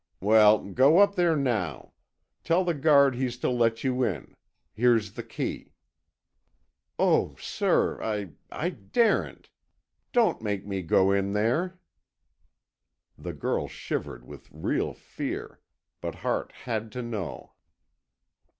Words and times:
"Well, 0.19 0.57
go 0.71 0.97
up 0.97 1.13
there 1.13 1.35
now. 1.35 1.93
Tell 2.43 2.63
the 2.63 2.73
guard 2.73 3.13
he's 3.13 3.37
to 3.37 3.51
let 3.51 3.83
you 3.83 4.01
in. 4.03 4.35
Here's 4.73 5.11
the 5.13 5.21
key." 5.21 5.73
"Oh, 6.97 7.35
sir, 7.35 8.01
I—I 8.01 8.69
daren't! 8.71 9.51
Don't 10.11 10.41
make 10.41 10.65
me 10.65 10.81
go 10.81 11.11
in 11.11 11.33
there!" 11.33 11.77
The 13.15 13.33
girl 13.33 13.67
shivered 13.67 14.25
with 14.25 14.49
real 14.51 14.93
fear, 14.95 15.59
but 16.01 16.15
Hart 16.25 16.51
had 16.65 16.91
to 16.93 17.03
know. 17.03 17.53